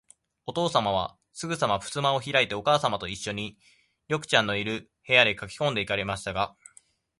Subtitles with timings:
[0.47, 3.55] おとうさまは、すぐさまふすまをひらいて、おかあさまといっしょに、
[4.09, 6.55] 緑ちゃんのいる、部屋へかけこんで行かれましたが、